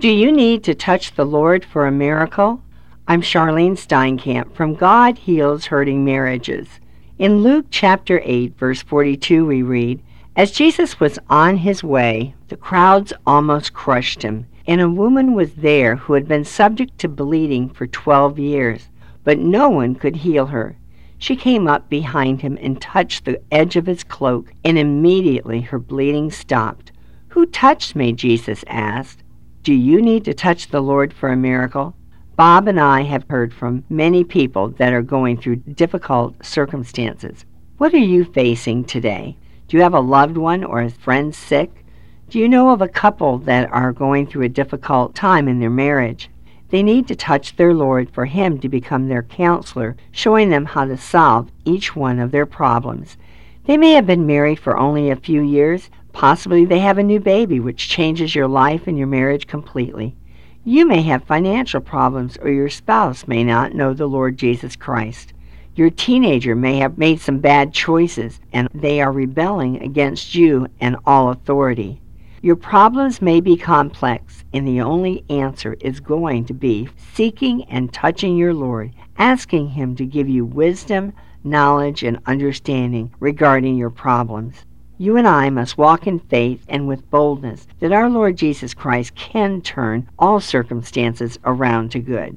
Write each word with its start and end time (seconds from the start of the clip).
Do 0.00 0.08
you 0.08 0.32
need 0.32 0.64
to 0.64 0.74
touch 0.74 1.14
the 1.14 1.26
Lord 1.26 1.62
for 1.62 1.86
a 1.86 1.92
miracle? 1.92 2.62
I'm 3.06 3.20
Charlyne 3.20 3.76
Steinkamp 3.76 4.54
from 4.54 4.74
God 4.74 5.18
Heals 5.18 5.66
Hurting 5.66 6.06
Marriages. 6.06 6.80
In 7.18 7.42
Luke 7.42 7.66
chapter 7.70 8.22
8, 8.24 8.56
verse 8.56 8.82
42, 8.82 9.44
we 9.44 9.60
read, 9.60 10.02
As 10.34 10.52
Jesus 10.52 11.00
was 11.00 11.18
on 11.28 11.58
his 11.58 11.84
way, 11.84 12.34
the 12.48 12.56
crowds 12.56 13.12
almost 13.26 13.74
crushed 13.74 14.22
him, 14.22 14.46
and 14.66 14.80
a 14.80 14.88
woman 14.88 15.34
was 15.34 15.52
there 15.56 15.96
who 15.96 16.14
had 16.14 16.26
been 16.26 16.46
subject 16.46 16.96
to 17.00 17.06
bleeding 17.06 17.68
for 17.68 17.86
12 17.86 18.38
years, 18.38 18.88
but 19.22 19.38
no 19.38 19.68
one 19.68 19.94
could 19.94 20.16
heal 20.16 20.46
her. 20.46 20.78
She 21.18 21.36
came 21.36 21.68
up 21.68 21.90
behind 21.90 22.40
him 22.40 22.56
and 22.62 22.80
touched 22.80 23.26
the 23.26 23.42
edge 23.52 23.76
of 23.76 23.84
his 23.84 24.02
cloak, 24.02 24.50
and 24.64 24.78
immediately 24.78 25.60
her 25.60 25.78
bleeding 25.78 26.30
stopped. 26.30 26.90
Who 27.28 27.44
touched 27.44 27.94
me? 27.94 28.14
Jesus 28.14 28.64
asked. 28.66 29.22
Do 29.62 29.74
you 29.74 30.00
need 30.00 30.24
to 30.24 30.32
touch 30.32 30.68
the 30.68 30.80
Lord 30.80 31.12
for 31.12 31.28
a 31.28 31.36
miracle? 31.36 31.94
Bob 32.34 32.66
and 32.66 32.80
I 32.80 33.02
have 33.02 33.26
heard 33.28 33.52
from 33.52 33.84
many 33.90 34.24
people 34.24 34.70
that 34.78 34.94
are 34.94 35.02
going 35.02 35.36
through 35.36 35.56
difficult 35.56 36.34
circumstances. 36.42 37.44
What 37.76 37.92
are 37.92 37.98
you 37.98 38.24
facing 38.24 38.84
today? 38.84 39.36
Do 39.68 39.76
you 39.76 39.82
have 39.82 39.92
a 39.92 40.00
loved 40.00 40.38
one 40.38 40.64
or 40.64 40.80
a 40.80 40.88
friend 40.88 41.34
sick? 41.34 41.84
Do 42.30 42.38
you 42.38 42.48
know 42.48 42.70
of 42.70 42.80
a 42.80 42.88
couple 42.88 43.36
that 43.40 43.70
are 43.70 43.92
going 43.92 44.26
through 44.26 44.44
a 44.44 44.48
difficult 44.48 45.14
time 45.14 45.46
in 45.46 45.60
their 45.60 45.68
marriage? 45.68 46.30
They 46.70 46.82
need 46.82 47.06
to 47.08 47.14
touch 47.14 47.56
their 47.56 47.74
Lord 47.74 48.08
for 48.08 48.24
Him 48.24 48.60
to 48.60 48.68
become 48.70 49.08
their 49.08 49.24
counselor, 49.24 49.94
showing 50.10 50.48
them 50.48 50.64
how 50.64 50.86
to 50.86 50.96
solve 50.96 51.50
each 51.66 51.94
one 51.94 52.18
of 52.18 52.30
their 52.30 52.46
problems. 52.46 53.18
They 53.66 53.76
may 53.76 53.92
have 53.92 54.06
been 54.06 54.26
married 54.26 54.58
for 54.58 54.78
only 54.78 55.10
a 55.10 55.16
few 55.16 55.42
years, 55.42 55.90
Possibly 56.12 56.64
they 56.64 56.80
have 56.80 56.98
a 56.98 57.02
new 57.02 57.20
baby, 57.20 57.60
which 57.60 57.88
changes 57.88 58.34
your 58.34 58.48
life 58.48 58.86
and 58.86 58.98
your 58.98 59.06
marriage 59.06 59.46
completely. 59.46 60.16
You 60.64 60.86
may 60.86 61.02
have 61.02 61.24
financial 61.24 61.80
problems, 61.80 62.36
or 62.38 62.50
your 62.50 62.68
spouse 62.68 63.26
may 63.26 63.44
not 63.44 63.74
know 63.74 63.94
the 63.94 64.06
Lord 64.06 64.36
Jesus 64.36 64.76
Christ. 64.76 65.32
Your 65.74 65.88
teenager 65.88 66.54
may 66.54 66.76
have 66.78 66.98
made 66.98 67.20
some 67.20 67.38
bad 67.38 67.72
choices, 67.72 68.40
and 68.52 68.68
they 68.74 69.00
are 69.00 69.12
rebelling 69.12 69.82
against 69.82 70.34
you 70.34 70.66
and 70.80 70.96
all 71.06 71.30
authority. 71.30 72.00
Your 72.42 72.56
problems 72.56 73.22
may 73.22 73.40
be 73.40 73.56
complex, 73.56 74.44
and 74.52 74.66
the 74.66 74.80
only 74.80 75.24
answer 75.30 75.76
is 75.80 76.00
going 76.00 76.44
to 76.46 76.54
be 76.54 76.88
seeking 77.14 77.64
and 77.64 77.92
touching 77.92 78.36
your 78.36 78.52
Lord, 78.52 78.92
asking 79.16 79.68
Him 79.68 79.94
to 79.96 80.04
give 80.04 80.28
you 80.28 80.44
wisdom, 80.44 81.12
knowledge, 81.44 82.02
and 82.02 82.18
understanding 82.26 83.14
regarding 83.20 83.76
your 83.76 83.90
problems. 83.90 84.64
You 85.00 85.16
and 85.16 85.26
I 85.26 85.48
must 85.48 85.78
walk 85.78 86.06
in 86.06 86.18
faith 86.18 86.62
and 86.68 86.86
with 86.86 87.08
boldness 87.08 87.66
that 87.78 87.90
our 87.90 88.10
Lord 88.10 88.36
Jesus 88.36 88.74
Christ 88.74 89.14
can 89.14 89.62
turn 89.62 90.06
all 90.18 90.40
circumstances 90.40 91.38
around 91.42 91.90
to 91.92 92.00
good. 92.00 92.36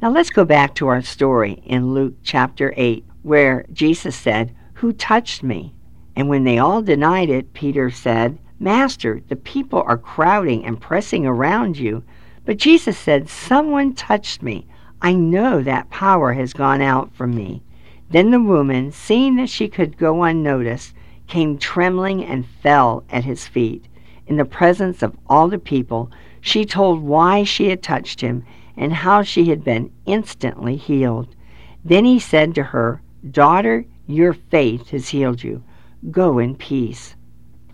Now 0.00 0.10
let's 0.10 0.30
go 0.30 0.44
back 0.44 0.74
to 0.74 0.88
our 0.88 1.00
story 1.02 1.62
in 1.64 1.94
Luke 1.94 2.14
chapter 2.24 2.74
8, 2.76 3.04
where 3.22 3.64
Jesus 3.72 4.16
said, 4.16 4.52
Who 4.74 4.92
touched 4.92 5.44
me? 5.44 5.76
And 6.16 6.28
when 6.28 6.42
they 6.42 6.58
all 6.58 6.82
denied 6.82 7.30
it, 7.30 7.52
Peter 7.52 7.88
said, 7.88 8.36
Master, 8.58 9.22
the 9.28 9.36
people 9.36 9.84
are 9.86 9.96
crowding 9.96 10.64
and 10.64 10.80
pressing 10.80 11.24
around 11.24 11.78
you. 11.78 12.02
But 12.44 12.56
Jesus 12.56 12.98
said, 12.98 13.28
Someone 13.28 13.94
touched 13.94 14.42
me. 14.42 14.66
I 15.00 15.14
know 15.14 15.62
that 15.62 15.88
power 15.90 16.32
has 16.32 16.52
gone 16.52 16.82
out 16.82 17.14
from 17.14 17.32
me. 17.32 17.62
Then 18.10 18.32
the 18.32 18.42
woman, 18.42 18.90
seeing 18.90 19.36
that 19.36 19.48
she 19.48 19.68
could 19.68 19.96
go 19.96 20.24
unnoticed, 20.24 20.94
came 21.32 21.56
trembling 21.56 22.22
and 22.22 22.44
fell 22.62 23.02
at 23.08 23.24
his 23.24 23.48
feet. 23.48 23.88
In 24.26 24.36
the 24.36 24.44
presence 24.44 25.02
of 25.02 25.16
all 25.30 25.48
the 25.48 25.58
people, 25.58 26.10
she 26.42 26.66
told 26.66 27.00
why 27.00 27.42
she 27.42 27.70
had 27.70 27.82
touched 27.82 28.20
him 28.20 28.44
and 28.76 28.92
how 28.92 29.22
she 29.22 29.46
had 29.46 29.64
been 29.64 29.90
instantly 30.04 30.76
healed. 30.76 31.34
Then 31.82 32.04
he 32.04 32.18
said 32.18 32.54
to 32.54 32.62
her, 32.62 33.00
Daughter, 33.30 33.86
your 34.06 34.34
faith 34.34 34.90
has 34.90 35.08
healed 35.08 35.42
you. 35.42 35.64
Go 36.10 36.38
in 36.38 36.54
peace. 36.54 37.16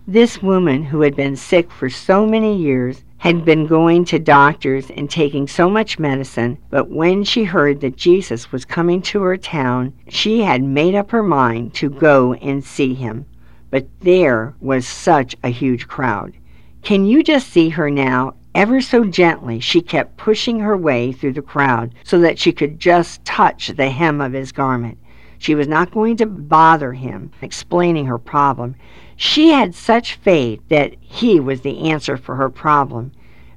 This 0.07 0.41
woman, 0.41 0.85
who 0.85 1.01
had 1.01 1.17
been 1.17 1.35
sick 1.35 1.69
for 1.69 1.89
so 1.89 2.25
many 2.25 2.55
years, 2.55 3.03
had 3.17 3.43
been 3.43 3.67
going 3.67 4.05
to 4.05 4.19
doctors 4.19 4.89
and 4.89 5.09
taking 5.09 5.49
so 5.49 5.69
much 5.69 5.99
medicine, 5.99 6.57
but 6.69 6.89
when 6.89 7.25
she 7.25 7.43
heard 7.43 7.81
that 7.81 7.97
Jesus 7.97 8.53
was 8.53 8.63
coming 8.63 9.01
to 9.01 9.21
her 9.23 9.35
town, 9.35 9.91
she 10.07 10.43
had 10.43 10.63
made 10.63 10.95
up 10.95 11.11
her 11.11 11.23
mind 11.23 11.73
to 11.73 11.89
go 11.89 12.35
and 12.35 12.63
see 12.63 12.93
him. 12.93 13.25
But 13.71 13.87
there 14.01 14.55
was 14.59 14.87
such 14.87 15.35
a 15.43 15.49
huge 15.49 15.87
crowd. 15.87 16.33
Can 16.81 17.05
you 17.05 17.21
just 17.21 17.49
see 17.49 17.69
her 17.69 17.91
now? 17.91 18.33
Ever 18.55 18.81
so 18.81 19.03
gently, 19.03 19.59
she 19.59 19.81
kept 19.81 20.17
pushing 20.17 20.59
her 20.59 20.75
way 20.75 21.11
through 21.11 21.33
the 21.33 21.41
crowd 21.41 21.93
so 22.03 22.19
that 22.19 22.39
she 22.39 22.51
could 22.51 22.79
just 22.79 23.23
touch 23.23 23.67
the 23.67 23.89
hem 23.89 24.21
of 24.21 24.33
his 24.33 24.51
garment. 24.51 24.97
She 25.37 25.53
was 25.53 25.67
not 25.67 25.91
going 25.91 26.17
to 26.17 26.25
bother 26.25 26.93
him 26.93 27.31
explaining 27.41 28.07
her 28.07 28.17
problem. 28.17 28.75
She 29.15 29.49
had 29.49 29.75
such 29.75 30.15
faith 30.15 30.61
that 30.69 30.95
he 30.99 31.39
was 31.39 31.61
the 31.61 31.91
answer 31.91 32.17
for 32.17 32.35
her 32.35 32.49
problem. 32.49 33.11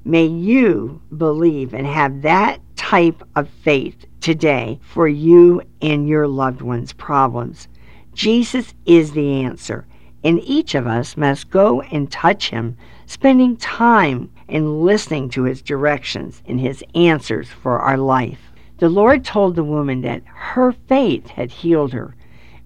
May 0.05 0.25
you 0.25 1.01
believe 1.17 1.73
and 1.73 1.87
have 1.87 2.21
that 2.21 2.59
type 2.75 3.23
of 3.35 3.49
faith 3.49 4.05
today 4.21 4.79
for 4.83 5.07
you 5.07 5.61
and 5.81 6.07
your 6.07 6.27
loved 6.27 6.61
ones' 6.61 6.93
problems. 6.93 7.67
Jesus 8.13 8.73
is 8.85 9.13
the 9.13 9.43
answer 9.43 9.87
and 10.23 10.39
each 10.43 10.75
of 10.75 10.87
us 10.87 11.17
must 11.17 11.49
go 11.49 11.81
and 11.81 12.11
touch 12.11 12.49
him, 12.49 12.77
spending 13.05 13.57
time 13.57 14.31
in 14.47 14.83
listening 14.83 15.29
to 15.29 15.43
his 15.43 15.61
directions 15.61 16.41
and 16.45 16.59
his 16.59 16.83
answers 16.95 17.49
for 17.49 17.79
our 17.79 17.97
life. 17.97 18.51
The 18.77 18.89
Lord 18.89 19.23
told 19.23 19.55
the 19.55 19.63
woman 19.63 20.01
that 20.01 20.23
her 20.25 20.71
faith 20.71 21.27
had 21.27 21.51
healed 21.51 21.93
her. 21.93 22.15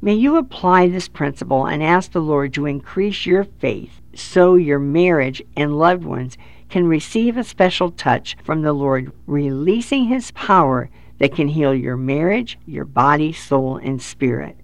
May 0.01 0.13
you 0.13 0.37
apply 0.37 0.87
this 0.87 1.07
principle 1.07 1.65
and 1.65 1.81
ask 1.81 2.11
the 2.11 2.21
Lord 2.21 2.53
to 2.53 2.65
increase 2.65 3.25
your 3.25 3.43
faith 3.43 4.01
so 4.13 4.55
your 4.55 4.79
marriage 4.79 5.41
and 5.55 5.77
loved 5.77 6.03
ones 6.03 6.37
can 6.69 6.87
receive 6.87 7.37
a 7.37 7.43
special 7.43 7.91
touch 7.91 8.35
from 8.43 8.61
the 8.61 8.73
Lord, 8.73 9.11
releasing 9.25 10.05
His 10.05 10.31
power 10.31 10.89
that 11.19 11.33
can 11.33 11.47
heal 11.47 11.73
your 11.73 11.97
marriage, 11.97 12.59
your 12.65 12.85
body, 12.85 13.33
soul, 13.33 13.77
and 13.77 14.01
spirit. 14.01 14.57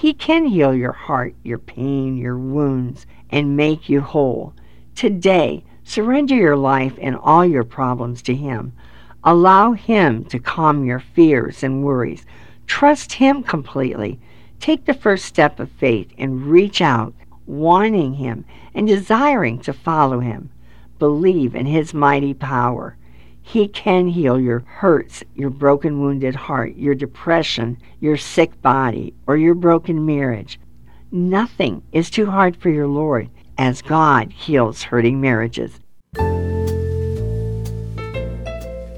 He 0.00 0.14
can 0.14 0.46
heal 0.46 0.74
your 0.74 0.92
heart, 0.94 1.34
your 1.42 1.58
pain, 1.58 2.16
your 2.16 2.38
wounds, 2.38 3.04
and 3.28 3.54
make 3.54 3.90
you 3.90 4.00
whole. 4.00 4.54
Today, 4.94 5.62
surrender 5.84 6.34
your 6.34 6.56
life 6.56 6.94
and 7.02 7.16
all 7.16 7.44
your 7.44 7.64
problems 7.64 8.22
to 8.22 8.34
Him. 8.34 8.72
Allow 9.22 9.72
Him 9.72 10.24
to 10.24 10.38
calm 10.38 10.86
your 10.86 11.00
fears 11.00 11.62
and 11.62 11.84
worries. 11.84 12.24
Trust 12.66 13.12
Him 13.12 13.42
completely. 13.42 14.18
Take 14.58 14.86
the 14.86 14.94
first 14.94 15.26
step 15.26 15.60
of 15.60 15.70
faith 15.72 16.10
and 16.16 16.46
reach 16.46 16.80
out, 16.80 17.12
wanting 17.44 18.14
Him 18.14 18.46
and 18.72 18.86
desiring 18.86 19.58
to 19.58 19.74
follow 19.74 20.20
Him. 20.20 20.48
Believe 20.98 21.54
in 21.54 21.66
His 21.66 21.92
mighty 21.92 22.32
power. 22.32 22.96
He 23.50 23.66
can 23.66 24.06
heal 24.06 24.38
your 24.38 24.60
hurts, 24.60 25.24
your 25.34 25.50
broken, 25.50 26.00
wounded 26.00 26.36
heart, 26.36 26.76
your 26.76 26.94
depression, 26.94 27.78
your 27.98 28.16
sick 28.16 28.62
body, 28.62 29.12
or 29.26 29.36
your 29.36 29.56
broken 29.56 30.06
marriage. 30.06 30.60
Nothing 31.10 31.82
is 31.90 32.10
too 32.10 32.30
hard 32.30 32.56
for 32.56 32.70
your 32.70 32.86
Lord 32.86 33.28
as 33.58 33.82
God 33.82 34.30
heals 34.30 34.84
hurting 34.84 35.20
marriages. 35.20 35.80